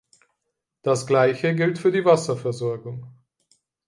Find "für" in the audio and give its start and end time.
1.77-1.91